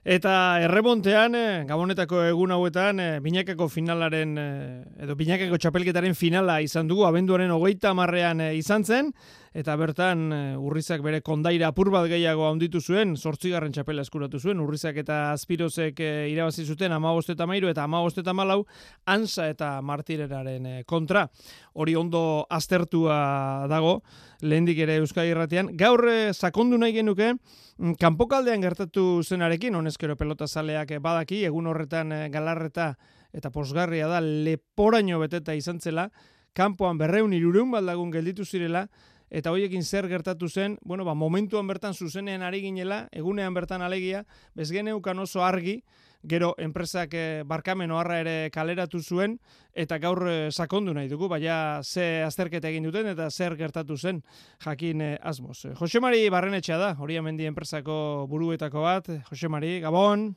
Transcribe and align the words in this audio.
Eta 0.00 0.62
erremontean, 0.64 1.34
eh, 1.36 1.64
gabonetako 1.68 2.22
egun 2.24 2.52
hauetan, 2.54 3.00
eh, 3.00 3.18
binakako 3.20 3.68
finalaren, 3.68 4.38
eh, 4.38 4.84
edo 5.04 5.14
binakako 5.14 5.58
txapelketaren 5.58 6.14
finala 6.14 6.62
izan 6.62 6.88
dugu, 6.88 7.04
abenduaren 7.04 7.50
hogeita 7.50 7.92
marrean 7.92 8.40
izan 8.56 8.82
zen, 8.82 9.12
eta 9.54 9.74
bertan 9.76 10.28
urrizak 10.62 11.02
bere 11.02 11.20
kondaira 11.26 11.70
apur 11.72 11.90
bat 11.90 12.06
gehiago 12.10 12.46
handitu 12.46 12.80
zuen, 12.80 13.16
sortzigarren 13.16 13.72
txapela 13.74 14.04
eskuratu 14.06 14.38
zuen, 14.38 14.60
urrizak 14.62 15.00
eta 15.02 15.32
azpirozek 15.32 15.98
irabazi 16.30 16.64
zuten 16.64 16.92
amagost 16.92 17.32
eta 17.34 17.46
mairu, 17.50 17.68
eta 17.68 17.84
amagost 17.84 18.18
eta 18.22 18.32
malau, 18.32 18.64
ansa 19.06 19.48
eta 19.50 19.72
martireraren 19.82 20.84
kontra. 20.86 21.26
Hori 21.74 21.96
ondo 21.98 22.46
aztertua 22.50 23.66
dago, 23.70 24.00
lehendik 24.42 24.78
ere 24.86 24.96
Euskadi 25.00 25.32
Irratian. 25.34 25.70
Gaur 25.76 26.06
sakondu 26.32 26.78
nahi 26.78 26.94
genuke, 26.94 27.32
mm, 27.34 27.94
kanpokaldean 28.00 28.62
gertatu 28.62 29.22
zenarekin, 29.22 29.74
honezkero 29.74 30.16
pelota 30.16 30.46
zaleak 30.46 30.96
badaki, 31.00 31.44
egun 31.44 31.66
horretan 31.66 32.12
eh, 32.12 32.28
galarreta 32.30 32.94
eta 33.32 33.50
posgarria 33.50 34.08
da 34.08 34.20
leporaino 34.20 35.20
beteta 35.20 35.54
izan 35.54 35.80
zela, 35.80 36.10
kanpoan 36.52 36.98
berreun 36.98 37.32
irureun 37.32 37.70
baldagun 37.70 38.10
gelditu 38.10 38.44
zirela, 38.44 38.88
eta 39.30 39.50
hoiekin 39.54 39.84
zer 39.84 40.08
gertatu 40.08 40.48
zen, 40.48 40.78
bueno, 40.82 41.04
ba, 41.04 41.14
momentuan 41.14 41.66
bertan 41.66 41.94
zuzenean 41.94 42.42
ari 42.42 42.60
ginela, 42.60 43.08
egunean 43.12 43.54
bertan 43.54 43.82
alegia, 43.82 44.24
bezgeneukan 44.54 45.18
oso 45.18 45.44
argi, 45.44 45.80
gero 46.22 46.54
enpresak 46.58 47.14
e, 47.14 47.42
barkamen 47.48 47.90
oharra 47.90 48.20
ere 48.20 48.50
kaleratu 48.52 49.00
zuen 49.00 49.38
eta 49.72 49.98
gaur 49.98 50.26
e, 50.28 50.50
sakondu 50.50 50.92
nahi 50.94 51.08
dugu 51.08 51.28
baina 51.28 51.80
ze 51.82 52.22
azterketa 52.22 52.68
egin 52.68 52.84
duten 52.84 53.06
eta 53.06 53.30
zer 53.30 53.56
gertatu 53.56 53.96
zen 53.96 54.22
jakin 54.64 55.00
e, 55.00 55.18
asmoz. 55.22 55.66
Jose 55.78 56.00
Mari 56.00 56.28
Barrenetxea 56.28 56.78
da, 56.78 56.94
hori 56.98 57.16
hemendi 57.16 57.46
enpresako 57.46 58.26
buruetako 58.28 58.82
bat. 58.82 59.08
Jose 59.30 59.48
Mari, 59.48 59.80
Gabon. 59.80 60.34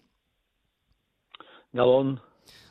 Gabon. 1.73 2.19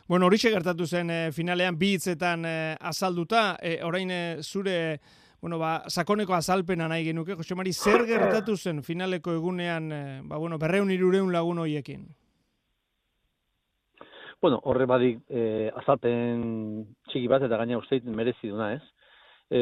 Bueno, 0.09 0.27
hori 0.27 0.39
gertatu 0.39 0.87
zen 0.87 1.11
finalean 1.33 1.77
bi 1.79 1.95
hitzetan 1.95 2.45
azalduta, 2.81 3.57
orain 3.85 4.11
zure 4.43 5.01
Bueno, 5.43 5.59
ba, 5.59 5.83
sakoneko 5.91 6.37
azalpena 6.37 6.87
nahi 6.87 7.03
genuke, 7.09 7.35
Jose 7.35 7.57
Mari, 7.59 7.73
zer 7.73 8.05
gertatu 8.07 8.55
zen 8.57 8.83
finaleko 8.87 9.33
egunean, 9.35 9.89
ba, 10.31 10.39
bueno, 10.39 10.59
berreun 10.59 10.93
irureun 10.95 11.33
lagun 11.35 11.59
hoiekin? 11.59 12.05
Bueno, 14.43 14.61
horre 14.71 14.87
badik 14.91 15.21
e, 15.31 15.43
azalpen 15.83 16.41
txiki 17.11 17.29
bat 17.31 17.43
eta 17.47 17.59
gaina 17.61 17.77
usteit 17.79 18.07
merezi 18.07 18.49
duna, 18.51 18.73
ez? 18.75 18.83
E, 19.51 19.61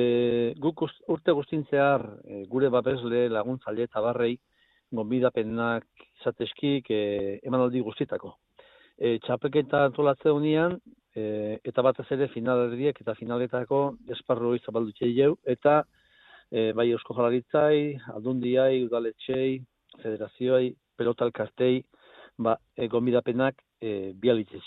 guk 0.61 0.85
urte 0.85 1.35
guztintzear 1.37 2.05
e, 2.25 2.45
gure 2.49 2.71
babesle 2.73 3.27
laguntzaile 3.33 3.85
eta 3.89 4.01
barrei 4.01 4.39
gonbidapenak 4.93 5.85
izateskik 6.21 6.89
e, 6.97 7.03
emanaldi 7.45 7.81
guztitako. 7.85 8.35
E, 8.97 9.19
txapeketa 9.27 9.87
antolatze 9.91 10.33
unian, 10.33 10.79
e, 11.15 11.59
eta 11.65 11.83
batez 11.83 12.07
ere 12.17 12.29
finalerdiek 12.35 13.01
eta 13.03 13.15
finaletako 13.19 13.81
esparru 14.17 14.55
izabaldu 14.59 14.93
jau, 15.01 15.37
eta 15.45 15.83
e, 16.51 16.73
bai 16.73 16.91
eusko 16.91 17.15
jalaritzai, 17.15 17.99
aldundiai, 18.15 18.85
udaletxei, 18.85 19.61
federazioai, 20.03 20.75
pelotalkartei, 20.97 21.83
ba, 22.39 22.57
e, 22.77 22.89
gonbidapenak 22.89 23.63
e, 23.81 24.13
bialitze 24.15 24.61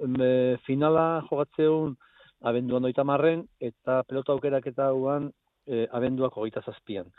E, 0.00 0.56
finala 0.64 1.20
jogatzeun 1.28 1.96
abenduan 2.48 2.84
oita 2.88 3.04
marren, 3.04 3.44
eta 3.60 4.02
pelota 4.08 4.32
aukerak 4.32 4.66
eta 4.66 4.90
guan 4.96 5.30
e, 5.66 5.86
abenduak 5.92 6.36
hogeita 6.36 6.62
zazpian. 6.64 7.10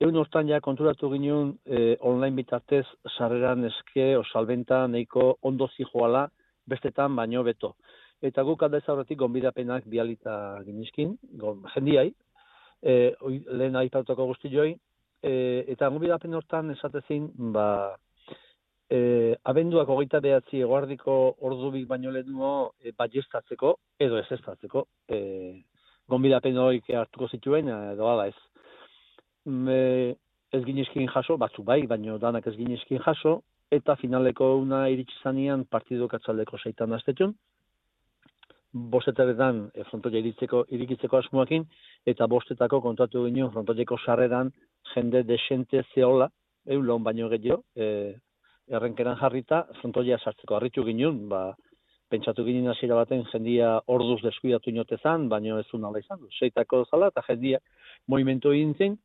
Egun 0.00 0.16
hortan 0.16 0.48
ja 0.48 0.60
konturatu 0.60 1.10
ginen 1.12 1.52
e, 1.66 1.96
online 2.00 2.34
bitartez 2.40 2.86
sarreran 3.16 3.64
eske 3.68 4.16
o 4.16 4.24
salbenta 4.24 4.86
neiko 4.88 5.36
ondo 5.42 5.68
zijoala 5.76 6.24
bestetan 6.66 7.14
baino 7.16 7.44
beto. 7.44 7.74
Eta 8.22 8.44
guk 8.46 8.62
aldez 8.62 8.84
aurretik 8.86 9.18
gonbidapenak 9.18 9.88
bialita 9.90 10.34
ginizkin, 10.66 11.16
jendiai, 11.74 12.12
e, 12.82 12.94
lehen 13.58 13.76
aipatuko 13.80 14.28
guzti 14.30 14.50
joi, 14.52 14.70
e, 15.22 15.32
eta 15.74 15.88
gonbidapen 15.90 16.34
hortan 16.38 16.70
esatezin, 16.76 17.28
ba, 17.56 17.66
e, 18.90 19.34
abenduak 19.50 19.90
hogeita 19.90 20.20
behatzi 20.22 20.62
eguardiko 20.62 21.18
ordubik 21.48 21.88
baino 21.90 22.14
lehenuo 22.14 22.54
e, 22.78 22.94
baiestatzeko, 22.98 23.76
edo 24.06 24.18
ez 24.22 24.28
estatzeko, 24.38 24.86
e, 25.08 25.18
gonbidapen 26.10 26.58
horik 26.58 26.90
hartuko 26.94 27.28
zituen, 27.28 27.70
edo 27.94 28.10
ala 28.10 28.28
ez. 28.30 28.38
Me, 29.46 30.14
ez 30.52 30.62
ginezkin 30.66 31.08
jaso, 31.10 31.38
batzu 31.40 31.64
bai, 31.66 31.80
baino 31.90 32.18
danak 32.22 32.46
ez 32.46 32.54
ginezkin 32.58 33.02
jaso, 33.02 33.40
eta 33.72 33.96
finaleko 33.96 34.56
una 34.60 34.84
iritsi 34.92 35.16
zanean 35.22 35.64
partidu 35.64 36.06
katzaldeko 36.12 36.58
zeitan 36.60 36.92
aztetun, 36.92 37.32
bostetaretan 38.72 39.66
e, 39.74 39.84
frontoia 39.90 40.20
iritzeko, 40.22 40.64
irikitzeko 40.72 41.18
asmoakin, 41.18 41.66
eta 42.08 42.26
bostetako 42.26 42.80
kontatu 42.84 43.26
ginen 43.26 43.50
frontoieko 43.52 43.98
sarreran 44.04 44.52
jende 44.94 45.22
desente 45.28 45.84
zeola, 45.94 46.28
eulon 46.66 47.04
baino 47.04 47.28
gehiago, 47.32 47.62
e, 47.76 48.14
errenkeran 48.72 49.18
jarrita, 49.20 49.66
frontoia 49.80 50.18
sartzeko 50.18 50.56
harritu 50.56 50.84
ginen, 50.86 51.28
ba, 51.28 51.50
pentsatu 52.12 52.44
ginen 52.44 52.68
hasiera 52.72 52.96
baten 53.00 53.24
jendia 53.32 53.78
orduz 53.92 54.20
deskuidatu 54.22 54.70
inotezan, 54.70 55.28
baino 55.32 55.58
ez 55.60 55.68
unala 55.72 56.00
izan. 56.02 56.20
Seitako 56.38 56.84
zala 56.90 57.08
eta 57.12 57.24
jendia 57.28 57.60
movimentu 58.08 58.52
egin 58.52 58.98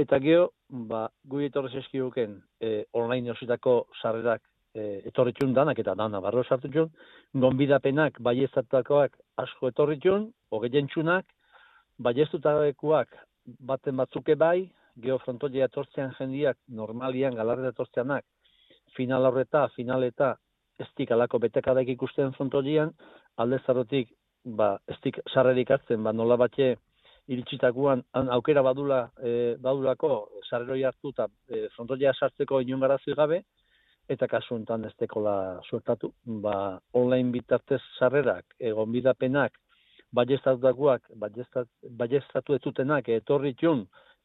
eta 0.00 0.18
geho, 0.18 0.50
ba, 0.90 1.08
gui 1.24 1.46
etorrez 1.50 1.74
eskiguken 1.82 2.40
e, 2.60 2.84
online 2.92 3.32
ositako 3.32 3.86
sarrerak 4.00 4.42
e, 4.74 5.02
etorritxun 5.10 5.54
danak 5.54 5.78
eta 5.82 5.94
dana 5.94 6.20
barro 6.20 6.44
sartutxun, 6.44 6.90
gonbidapenak 7.44 8.20
baiestatakoak 8.20 9.16
asko 9.44 9.68
etorritxun, 9.72 10.30
hogei 10.50 10.84
baiestutakoak 11.98 13.08
baten 13.60 13.96
batzuke 13.96 14.34
bai, 14.34 14.70
geho 14.96 15.18
frontoia 15.18 15.66
etortzean 15.70 16.14
jendiak 16.18 16.56
normalian 16.68 17.34
galarreta 17.34 17.74
etortzeanak, 17.74 18.24
final 18.96 19.26
horreta, 19.26 19.68
final 19.76 20.02
eta 20.04 20.36
estik 20.78 21.10
alako 21.10 21.38
betekadak 21.38 21.88
ikusten 21.88 22.32
frontolian, 22.32 22.92
alde 23.36 23.58
zarrotik, 23.66 24.08
ba, 24.44 24.78
estik 24.88 25.20
sarrerik 25.32 25.70
hartzen, 25.70 26.02
ba, 26.02 26.12
nola 26.12 26.36
batxe, 26.36 26.76
iritsitakuan 27.30 28.02
aukera 28.34 28.62
badula 28.66 29.00
e, 29.22 29.54
badulako 29.62 30.14
sarreroi 30.48 30.82
hartu 30.88 31.12
eta 31.14 31.28
e, 31.48 31.68
frontolia 31.76 32.12
sartzeko 32.18 32.60
inon 32.64 32.80
garazui 32.82 33.14
gabe 33.14 33.42
eta 34.10 34.26
kasu 34.26 34.56
honetan 34.56 34.84
ez 34.88 34.94
dekola 34.98 35.34
suertatu. 35.68 36.12
Ba, 36.44 36.54
online 36.98 37.30
bitartez 37.32 37.80
sarrerak, 37.98 38.56
egon 38.58 38.90
bidapenak, 38.92 39.54
baiestatuak, 40.12 41.06
baiestatu 42.00 42.56
etutenak 42.58 43.08
etorri 43.08 43.54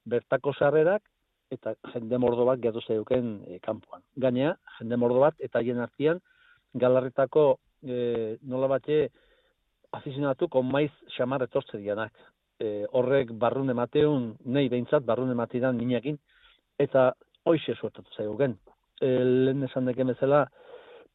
bertako 0.06 0.54
sarrerak, 0.54 1.04
eta 1.52 1.76
jende 1.94 2.18
mordo 2.18 2.46
bat 2.46 2.60
gatu 2.60 2.82
zeuken 2.82 3.44
e, 3.48 3.60
kanpoan. 3.60 4.02
Gainea, 4.18 4.56
jende 4.80 4.98
mordo 4.98 5.20
bat, 5.20 5.36
eta 5.40 5.62
hien 5.62 5.80
artian, 5.80 6.20
galarretako 6.74 7.58
e, 7.84 8.38
nola 8.42 8.68
bate 8.68 9.10
afizionatu 9.92 10.50
maiz 10.64 10.92
xamar 11.16 11.44
etortze 11.44 11.78
dianak. 11.78 12.14
E, 12.60 12.86
horrek 12.92 13.32
barrun 13.32 13.70
emateun, 13.70 14.36
nahi 14.46 14.70
behintzat 14.70 15.04
barrun 15.06 15.32
ematean 15.32 15.78
minakin, 15.78 16.18
eta 16.80 17.14
hoxe 17.46 17.76
suertatu 17.76 18.10
zeuken. 18.18 18.58
E, 19.02 19.08
lehen 19.24 19.64
esan 19.68 19.90
deken 19.90 20.14
bezala, 20.14 20.46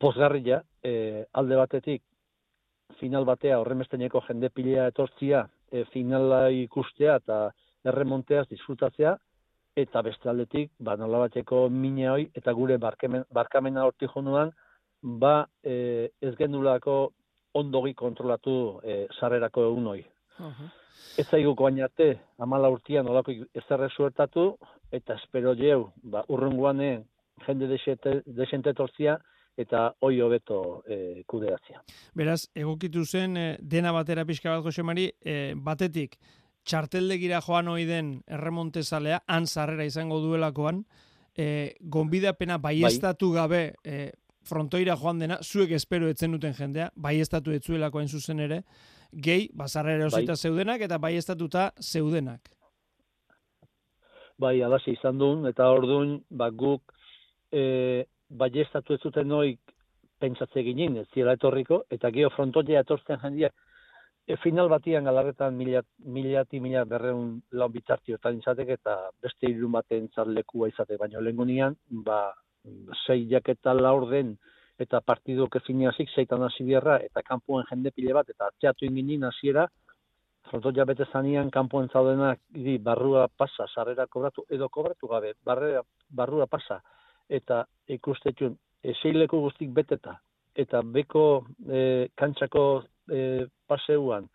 posgarria, 0.01 0.63
e, 0.83 1.25
alde 1.33 1.57
batetik, 1.57 2.03
final 3.01 3.25
batea 3.25 3.61
horremesteneko 3.61 4.23
jende 4.27 4.51
pilea 4.53 4.89
etortzia, 4.91 5.47
e, 5.71 5.85
finala 5.93 6.49
ikustea 6.53 7.17
eta 7.23 7.41
erremonteaz 7.87 8.47
disfrutatzea, 8.51 9.15
eta 9.81 10.03
beste 10.03 10.29
aldetik, 10.29 10.73
ba, 10.79 10.97
nola 11.01 11.25
bateko 11.27 11.69
mine 11.71 12.09
hoi, 12.11 12.27
eta 12.37 12.53
gure 12.57 12.77
barkemen, 12.83 13.25
barkamena 13.33 13.87
horti 13.87 14.09
jonuan, 14.13 14.53
ba, 15.01 15.47
e, 15.63 16.11
ez 16.21 16.35
gendulako 16.37 16.99
ondogi 17.55 17.95
kontrolatu 17.95 18.55
e, 18.85 19.07
sarrerako 19.19 19.71
egun 19.71 19.91
hoi. 19.95 20.05
Uh 20.39 20.69
Ez 21.19 21.25
zaiguko 21.27 21.65
baina 21.65 21.87
arte, 21.87 22.07
amala 22.39 22.69
urtian 22.71 23.07
nolako 23.09 23.33
ezerre 23.57 23.89
suertatu, 23.91 24.45
eta 24.95 25.17
espero 25.19 25.55
jeu, 25.59 25.91
ba, 26.13 26.23
urrunguane 26.29 26.91
jende 27.47 27.69
desente 28.27 28.75
torzia, 28.75 29.19
eta 29.61 29.91
hoi 30.01 30.21
hobeto 30.21 30.83
e, 30.89 31.23
kudeatzia. 31.29 31.83
Beraz, 32.17 32.45
egokitu 32.57 33.05
zen, 33.05 33.37
e, 33.37 33.47
dena 33.61 33.93
batera 33.93 34.25
pixka 34.25 34.55
bat, 34.55 34.65
Josemari, 34.65 35.11
e, 35.21 35.55
batetik, 35.57 36.17
txarteldegira 36.65 37.41
joan 37.45 37.69
ohi 37.73 37.87
den 37.89 38.15
erremontezalea, 38.29 39.23
han 39.29 39.47
sarrera 39.47 39.87
izango 39.89 40.21
duelakoan, 40.25 40.85
e, 41.37 41.75
gonbidapena 41.81 42.59
baiestatu 42.63 43.33
bai. 43.33 43.41
gabe 43.41 43.63
e, 43.85 43.99
frontoira 44.47 44.97
joan 44.97 45.21
dena, 45.21 45.41
zuek 45.43 45.75
espero 45.77 46.09
etzen 46.09 46.33
duten 46.37 46.55
jendea, 46.57 46.91
baiestatu 46.97 47.53
etzuelakoen 47.57 48.09
zuzen 48.09 48.41
ere, 48.47 48.63
gehi, 49.13 49.51
bazarrera 49.55 50.07
osita 50.07 50.37
bai. 50.37 50.41
zeudenak 50.49 50.87
eta 50.87 50.99
baiestatuta 50.99 51.71
zeudenak. 51.81 52.53
Bai, 54.41 54.63
alasi 54.65 54.95
izan 54.97 55.19
duen, 55.21 55.45
eta 55.51 55.67
orduan, 55.69 56.23
ba, 56.31 56.49
guk 56.49 56.95
e, 57.53 58.07
bai 58.31 58.51
estatu 58.63 58.95
ez 58.95 59.01
zuten 59.03 59.29
noik 59.29 59.61
pentsatze 60.21 60.63
ginen, 60.63 60.99
ez 61.01 61.09
zira 61.15 61.35
etorriko, 61.39 61.85
eta 61.91 62.11
geho 62.15 62.31
frontoia 62.35 62.83
etortzen 62.85 63.21
jendiak, 63.23 63.55
e, 64.27 64.37
final 64.43 64.69
batian 64.69 65.09
galarretan 65.09 65.57
mila, 65.57 65.83
milati 66.05 66.61
mila 66.61 66.85
berreun 66.85 67.41
laun 67.53 67.73
bitartioetan 67.73 68.39
izateke 68.39 68.77
eta 68.79 68.97
beste 69.23 69.51
irun 69.51 69.73
baten 69.79 70.09
zarlekua 70.15 70.69
izate, 70.69 70.97
baina 71.01 71.21
lehen 71.21 71.77
ba, 72.07 72.21
sei 73.07 73.27
jaketa 73.29 73.75
laur 73.75 74.09
den, 74.11 74.37
eta 74.79 75.01
partidu 75.01 75.47
keziniazik 75.49 76.09
zeitan 76.15 76.43
hasi 76.43 76.65
bierra, 76.65 76.99
eta 76.99 77.23
kanpuen 77.23 77.67
jende 77.71 77.91
pile 77.91 78.15
bat, 78.17 78.29
eta 78.29 78.49
atzeatu 78.49 78.85
inginin 78.85 79.25
hasiera, 79.25 79.67
frontoia 80.51 80.85
bete 80.85 81.05
zanian 81.13 81.51
kanpuen 81.51 81.89
zaudenak, 81.89 82.41
barrua 82.83 83.29
pasa, 83.29 83.67
sarrera 83.75 84.07
kobratu, 84.07 84.45
edo 84.51 84.69
kobratu 84.69 85.09
gabe, 85.09 85.35
barrera, 85.45 85.83
barrua 86.11 86.47
pasa, 86.47 86.81
eta 87.31 87.65
ikustetun, 87.89 88.57
eseileku 88.83 89.41
guztik 89.45 89.71
beteta, 89.77 90.17
eta 90.57 90.83
beko 90.83 91.25
e, 91.69 92.09
kantxako 92.19 92.65
e, 93.11 93.47
paseuan, 93.71 94.27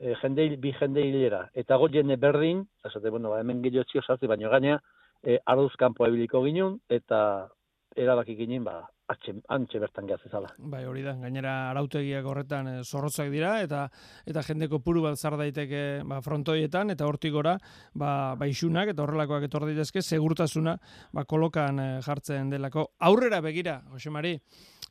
e, 0.00 0.14
jende, 0.22 0.48
bi 0.60 0.72
jende 0.76 1.04
hilera, 1.04 1.46
eta 1.54 1.78
goien 1.80 2.12
berdin, 2.20 2.64
esate, 2.84 3.10
bueno, 3.10 3.32
ba, 3.32 3.40
hemen 3.40 3.62
gehiotxio 3.64 4.02
sartu, 4.02 4.28
baina 4.28 4.52
gaina, 4.52 4.80
e, 5.22 5.38
arduz 5.46 5.72
kanpo 5.80 6.06
ebiliko 6.06 6.42
ginen, 6.44 6.78
eta 6.88 7.48
erabaki 7.96 8.36
ginen, 8.36 8.64
ba, 8.64 8.82
atxe, 9.12 9.34
antxe 9.52 9.80
bertan 9.80 10.06
gehaz 10.08 10.20
Bai, 10.58 10.84
hori 10.84 11.02
da, 11.02 11.14
gainera 11.20 11.54
arautegiak 11.70 12.26
horretan 12.26 12.68
e, 12.68 12.74
zorrotzak 12.84 13.30
dira, 13.30 13.60
eta 13.62 13.86
eta 14.26 14.42
jendeko 14.42 14.80
puru 14.82 15.02
bat 15.02 15.18
zar 15.18 15.36
daiteke 15.38 16.02
ba, 16.04 16.20
frontoietan, 16.20 16.90
eta 16.90 17.06
hortik 17.06 17.32
gora, 17.32 17.56
ba, 17.94 18.34
ba 18.36 18.46
isunak, 18.46 18.90
eta 18.94 19.04
horrelakoak 19.04 19.46
etor 19.48 19.68
daitezke, 19.68 20.02
segurtasuna 20.02 20.76
ba, 21.12 21.24
kolokan 21.24 21.78
e, 21.78 21.88
jartzen 22.06 22.50
delako. 22.50 22.90
Aurrera 23.06 23.40
begira, 23.44 23.80
Jose 23.92 24.10
Mari, 24.10 24.34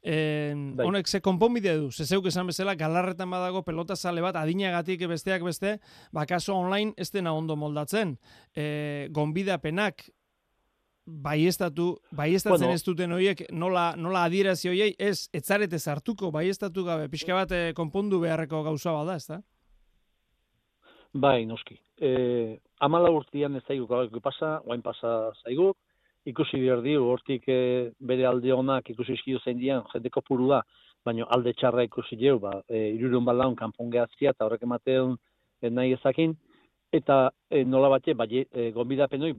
e, 0.01 0.17
bai. 0.55 0.85
honek 0.87 1.07
ze 1.07 1.21
konponbide 1.21 1.75
du, 1.81 1.91
ze 1.91 2.05
zeuk 2.05 2.29
esan 2.31 2.47
bezala, 2.47 2.75
galarretan 2.79 3.29
badago 3.29 3.63
pelota 3.67 3.95
sale 3.95 4.23
bat, 4.23 4.37
adinagatik 4.39 5.07
besteak 5.11 5.43
beste, 5.43 5.79
ba, 6.11 6.25
kaso 6.25 6.55
online 6.55 6.93
ez 6.97 7.11
dena 7.11 7.33
ondo 7.33 7.55
moldatzen. 7.59 8.15
E, 8.55 9.09
gonbidapenak, 9.11 10.07
baiestatu, 11.05 11.95
baiestatzen 12.17 12.65
bueno, 12.65 12.75
ez 12.75 12.83
duten 12.83 13.11
horiek 13.13 13.43
nola, 13.53 13.91
nola 13.97 14.23
adierazi 14.25 14.69
horiei, 14.71 14.93
ez, 14.97 15.29
etzarete 15.33 15.79
zartuko, 15.79 16.31
baiestatu 16.33 16.83
gabe, 16.85 17.09
pixka 17.09 17.37
bat 17.37 17.51
eh, 17.53 17.73
konpondu 17.77 18.19
beharreko 18.23 18.63
gauza 18.65 18.93
bada, 18.95 19.15
ez 19.15 19.27
da? 19.29 19.41
Bai, 21.13 21.45
noski. 21.47 21.77
E, 22.01 22.57
amala 22.83 23.11
urtian 23.13 23.55
ez 23.55 23.63
zaigu 23.67 23.85
gauko 23.87 24.19
pasa, 24.19 24.57
guain 24.65 24.81
pasa 24.83 25.31
zaigu, 25.45 25.69
ikusi 26.27 26.59
behar 26.59 26.81
di, 26.83 26.97
hortik 26.97 27.45
e, 27.47 27.59
bere 27.99 28.25
alde 28.27 28.51
honak 28.51 28.89
ikusi 28.91 29.13
eskio 29.13 29.39
zein 29.45 29.61
dian, 29.61 29.85
jendeko 29.93 30.25
puru 30.25 30.49
da, 30.49 30.63
baina 31.05 31.29
alde 31.31 31.53
txarra 31.53 31.85
ikusi 31.85 32.17
jau, 32.19 32.39
ba, 32.41 32.57
e, 32.67 32.89
irurun 32.97 33.23
balaun 33.29 33.55
kanpon 33.55 33.93
gehatzia, 33.93 34.33
eta 34.33 34.47
horrek 34.47 34.65
emateun 34.67 35.15
e, 35.61 35.69
nahi 35.69 35.93
ezakin, 35.95 36.35
eta 36.93 37.31
e, 37.49 37.63
nola 37.65 37.89
bate, 37.89 38.13
baie, 38.13 38.45
e, 38.51 38.71
gombidapen 38.75 39.21
hori, 39.23 39.33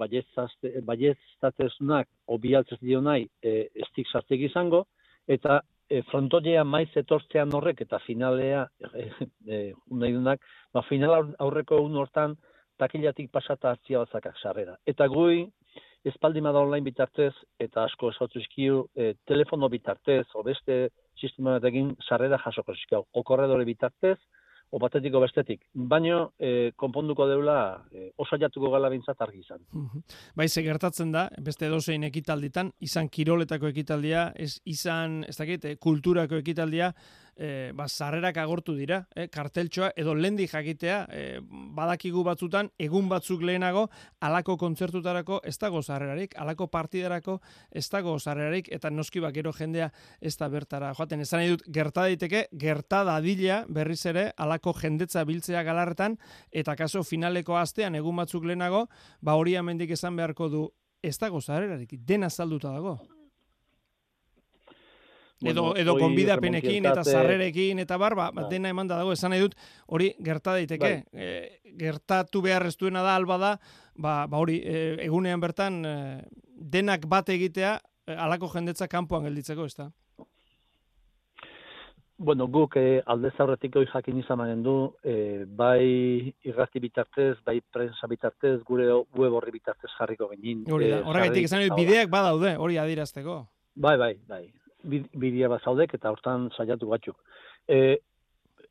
baiestatezunak 0.91 2.09
obialtzez 2.27 2.79
dio 2.81 3.01
nahi 3.01 3.29
e, 3.43 3.69
estik 3.87 4.09
sartek 4.13 4.41
izango, 4.51 4.85
eta 5.27 5.61
e, 5.89 6.03
frontolea 6.11 6.65
maiz 6.65 6.91
etortzean 6.97 7.55
horrek 7.55 7.81
eta 7.87 7.99
finalea, 8.07 8.67
e, 8.93 9.09
e, 9.47 9.61
nahi 9.91 10.13
dunak, 10.17 10.41
ba, 10.75 10.83
final 10.89 11.33
aurreko 11.39 11.81
un 11.85 11.97
hortan 12.03 12.37
takilatik 12.79 13.31
pasata 13.33 13.71
hartzia 13.71 14.03
batzakak 14.03 14.37
sarrera. 14.43 14.77
Eta 14.87 15.07
gui, 15.09 15.47
espaldi 16.07 16.41
da 16.41 16.53
online 16.61 16.85
bitartez, 16.85 17.33
eta 17.59 17.85
asko 17.85 18.11
esautu 18.11 18.39
izkiu, 18.39 18.87
e, 18.95 19.15
telefono 19.27 19.69
bitartez, 19.69 20.27
o 20.35 20.43
beste 20.43 20.91
sistema 21.19 21.57
egin 21.59 21.95
sarrera 22.09 22.39
jasoko 22.45 22.73
izkiu, 22.73 23.05
o 23.13 23.23
korredore 23.23 23.65
bitartez, 23.65 24.19
o 24.71 24.79
batetiko 24.83 25.21
bestetik. 25.23 25.63
Baino, 25.75 26.33
e, 26.39 26.73
konponduko 26.77 27.27
deula, 27.31 27.59
e, 27.93 28.11
osaiatuko 28.23 28.71
gala 28.73 28.91
bintzat 28.93 29.21
argi 29.23 29.45
izan. 29.45 29.63
Bai, 30.37 30.49
ze 30.49 30.65
gertatzen 30.67 31.13
da, 31.15 31.29
beste 31.43 31.69
dozein 31.73 32.05
ekitalditan, 32.09 32.73
izan 32.81 33.09
kiroletako 33.09 33.71
ekitaldia, 33.71 34.33
ez 34.35 34.57
izan, 34.65 35.23
ez 35.29 35.37
dakit, 35.39 35.65
e, 35.65 35.77
kulturako 35.77 36.43
ekitaldia, 36.43 36.93
e, 37.37 37.73
ba, 37.75 37.87
zarrerak 37.89 38.37
agortu 38.41 38.75
dira, 38.75 39.03
e, 39.15 39.29
karteltxoa, 39.33 39.93
edo 39.97 40.15
lendi 40.17 40.47
jakitea, 40.49 40.99
e, 41.13 41.23
badakigu 41.77 42.25
batzutan, 42.25 42.71
egun 42.79 43.09
batzuk 43.09 43.45
lehenago, 43.47 43.87
alako 44.25 44.57
kontzertutarako 44.61 45.41
ez 45.45 45.57
dago 45.61 45.83
zarrerarik, 45.83 46.37
alako 46.41 46.69
partidarako 46.73 47.39
ez 47.71 47.87
dago 47.93 48.17
zarrerarik, 48.19 48.71
eta 48.73 48.91
noski 48.91 49.21
bakero 49.21 49.53
jendea 49.53 49.91
ez 50.21 50.37
da 50.37 50.49
bertara. 50.49 50.93
Joaten, 50.97 51.21
ez 51.21 51.33
nahi 51.33 51.53
dut, 51.53 51.67
gerta 51.73 52.07
daiteke, 52.09 52.47
gerta 52.53 53.05
dadila 53.05 53.65
berriz 53.69 54.01
ere, 54.07 54.31
alako 54.37 54.75
jendetza 54.81 55.25
biltzea 55.29 55.63
galarretan, 55.67 56.17
eta 56.51 56.77
kaso 56.77 57.05
finaleko 57.05 57.59
astean, 57.61 57.95
egun 57.95 58.17
batzuk 58.17 58.49
lehenago, 58.49 58.87
ba 59.21 59.37
hori 59.37 59.57
amendik 59.57 59.93
esan 59.93 60.17
beharko 60.17 60.49
du, 60.49 60.65
ez 61.03 61.19
dago 61.21 61.41
zarrerarik, 61.41 61.93
dena 62.03 62.31
salduta 62.31 62.73
dago 62.73 62.99
edo 65.45 65.75
edo 65.77 65.97
konbidapenekin 65.99 66.87
eta 66.89 67.05
sarrerekin 67.05 67.83
eta 67.83 67.99
bar, 68.01 68.17
ba, 68.17 68.31
dena 68.51 68.71
emanda 68.73 68.97
dago 68.97 69.13
esan 69.13 69.35
nahi 69.35 69.45
dut 69.45 69.57
hori 69.87 70.15
gerta 70.25 70.57
daiteke. 70.57 70.93
Bai. 71.13 71.27
E, 71.27 71.61
gertatu 71.77 72.41
behar 72.43 72.67
ez 72.67 72.77
duena 72.77 73.03
da 73.05 73.17
alba 73.17 73.37
da, 73.39 73.53
ba, 73.95 74.25
ba 74.27 74.41
hori 74.41 74.63
e, 74.65 74.97
egunean 75.05 75.41
bertan 75.41 75.85
e, 75.85 75.95
denak 76.57 77.07
bat 77.07 77.29
egitea 77.29 77.77
e, 78.07 78.17
alako 78.17 78.49
jendetza 78.55 78.89
kanpoan 78.89 79.29
gelditzeko, 79.29 79.67
ezta? 79.67 79.91
Bueno, 82.17 82.47
guk 82.49 82.79
e, 82.81 83.03
alde 83.05 83.29
zaurretik 83.37 83.77
hori 83.77 83.91
jakin 83.93 84.23
izan 84.23 84.63
du, 84.65 84.95
e, 85.05 85.45
bai 85.45 86.33
irrati 86.49 86.81
bitartez, 86.81 87.37
bai 87.45 87.61
prensa 87.61 88.09
bitartez, 88.09 88.63
gure 88.65 88.89
web 89.13 89.35
horri 89.37 89.53
bitartez 89.53 89.91
jarriko 89.99 90.31
genin. 90.33 90.65
Hori 90.73 90.95
da, 90.95 91.03
horregatik 91.05 91.45
esan 91.45 91.69
bideak 91.77 92.09
badaude, 92.09 92.57
hori 92.57 92.79
adirazteko. 92.81 93.43
Bai, 93.77 93.99
bai, 94.01 94.15
bai 94.25 94.47
bidea 94.87 95.49
bat 95.53 95.65
zaudek 95.65 95.95
eta 95.99 96.11
hortan 96.11 96.51
saiatu 96.57 96.89
batzuk. 96.91 97.17
E, 97.69 97.99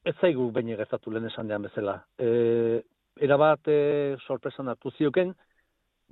ez 0.05 0.15
zaigu 0.21 0.49
baina 0.51 0.77
gertatu 0.79 1.11
lehen 1.11 1.29
esan 1.31 1.47
dean 1.47 1.65
bezala. 1.65 1.97
E, 2.19 2.81
era 3.21 3.37
bat 3.37 3.67
e, 3.71 4.15
sorpresan 4.27 4.69
hartu 4.69 4.91
zioken, 4.97 5.33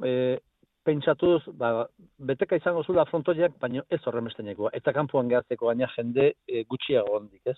e, 0.04 0.40
pentsatuz, 0.84 1.42
ba, 1.60 1.86
beteka 2.20 2.58
izango 2.60 2.84
zula 2.84 3.06
frontoiak, 3.06 3.56
baina 3.60 3.84
ez 3.90 4.02
horren 4.06 4.28
Eta 4.74 4.94
kanpoan 4.94 5.30
gehatzeko 5.30 5.68
baina 5.68 5.88
jende 5.96 6.34
e, 6.48 6.64
gutxiago 6.64 7.18
hondik, 7.18 7.42
ez? 7.46 7.58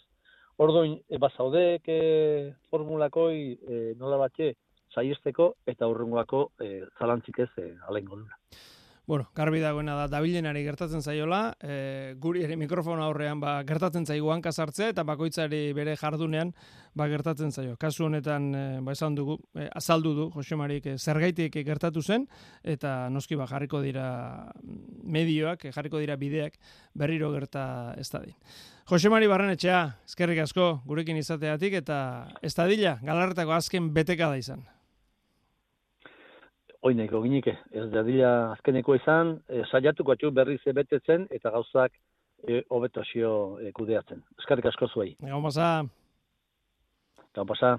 Orduin, 0.58 1.00
e, 1.10 1.18
bazaudek 1.18 1.88
e, 1.88 2.54
formulakoi 2.70 3.58
e, 3.68 3.94
nola 3.98 4.18
batxe 4.18 4.54
saiesteko 4.94 5.56
eta 5.66 5.88
urrengoako 5.88 6.52
e, 6.62 6.84
zalantzik 7.00 7.40
ez 7.40 7.52
e, 7.58 7.74
alengo 7.90 8.22
Bueno, 9.08 9.30
garbi 9.36 9.60
dagoena 9.62 9.94
da 9.94 10.06
dabilenari 10.10 10.64
gertatzen 10.66 11.04
zaiola, 11.06 11.54
e, 11.62 12.16
guri 12.18 12.42
ere 12.42 12.56
mikrofon 12.58 12.98
aurrean 13.06 13.38
ba, 13.38 13.60
gertatzen 13.68 14.08
zaigu 14.10 14.32
hanka 14.34 14.50
sartzea 14.52 14.90
eta 14.96 15.04
bakoitzari 15.06 15.60
bere 15.78 15.94
jardunean 16.00 16.56
ba, 16.98 17.06
gertatzen 17.12 17.54
zaio. 17.54 17.76
Kasu 17.78 18.08
honetan 18.08 18.50
e, 18.58 18.64
ba, 18.82 18.96
esan 18.98 19.14
dugu, 19.14 19.38
e, 19.54 19.68
azaldu 19.78 20.16
du 20.18 20.28
Jose 20.34 20.58
Marik 20.58 20.90
e, 20.90 20.98
zergaitik 20.98 21.60
gertatu 21.68 22.02
zen 22.02 22.26
eta 22.64 22.98
noski 23.14 23.38
ba, 23.38 23.46
jarriko 23.46 23.84
dira 23.86 24.08
medioak, 25.04 25.68
jarriko 25.70 26.02
dira 26.02 26.18
bideak 26.18 26.58
berriro 26.98 27.30
gerta 27.38 27.94
ez 28.02 28.10
da 28.10 28.26
din. 28.26 28.34
Jose 28.90 29.10
Mari 29.10 29.30
Barrenetxea, 29.30 29.84
eskerrik 30.10 30.42
asko 30.42 30.80
gurekin 30.86 31.22
izateatik 31.22 31.78
eta 31.78 32.00
ez 32.42 32.56
da 32.58 32.66
dila, 32.66 32.98
galarretako 33.06 33.54
azken 33.54 33.94
beteka 33.94 34.34
da 34.34 34.42
izan 34.42 34.66
oineko 36.86 37.22
ginike, 37.24 37.56
ez 37.74 37.88
da 37.94 38.04
dira 38.06 38.32
azkeneko 38.52 38.96
izan, 39.00 39.36
e, 39.50 39.64
saiatuko 39.72 40.14
atxu 40.14 40.32
berriz 40.36 40.62
ebetetzen 40.70 41.26
eta 41.34 41.52
gauzak 41.56 41.96
e, 42.46 42.62
hobetozio 42.70 43.32
e, 43.62 43.72
kudeatzen. 43.76 44.22
Eskarrik 44.40 44.70
asko 44.70 44.90
zuei. 44.94 45.16
Gau 45.26 45.42
pasa. 45.48 45.70
Gau 47.36 47.46
pasa. 47.50 47.76